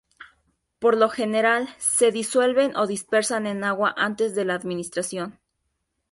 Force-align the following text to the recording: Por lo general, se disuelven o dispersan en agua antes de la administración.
Por 0.79 0.97
lo 0.97 1.09
general, 1.09 1.69
se 1.77 2.11
disuelven 2.11 2.75
o 2.75 2.87
dispersan 2.87 3.45
en 3.45 3.63
agua 3.63 3.93
antes 3.95 4.33
de 4.33 4.45
la 4.45 4.55
administración. 4.55 5.39